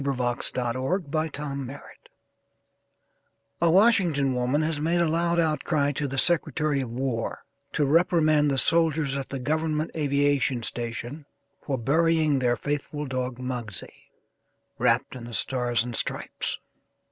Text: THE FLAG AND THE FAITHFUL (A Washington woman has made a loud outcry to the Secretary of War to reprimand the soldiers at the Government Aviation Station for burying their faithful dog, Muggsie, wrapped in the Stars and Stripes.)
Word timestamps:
THE 0.03 0.11
FLAG 0.15 0.37
AND 0.57 1.69
THE 1.69 1.73
FAITHFUL 1.73 2.11
(A 3.61 3.69
Washington 3.69 4.33
woman 4.33 4.63
has 4.63 4.79
made 4.81 4.99
a 4.99 5.07
loud 5.07 5.39
outcry 5.39 5.91
to 5.91 6.07
the 6.07 6.17
Secretary 6.17 6.81
of 6.81 6.89
War 6.89 7.43
to 7.73 7.85
reprimand 7.85 8.49
the 8.49 8.57
soldiers 8.57 9.15
at 9.15 9.29
the 9.29 9.37
Government 9.37 9.91
Aviation 9.95 10.63
Station 10.63 11.27
for 11.63 11.77
burying 11.77 12.39
their 12.39 12.55
faithful 12.55 13.05
dog, 13.05 13.37
Muggsie, 13.37 14.09
wrapped 14.79 15.15
in 15.15 15.25
the 15.25 15.35
Stars 15.35 15.83
and 15.83 15.95
Stripes.) 15.95 16.57